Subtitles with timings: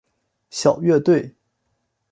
[0.49, 1.35] 小乐队。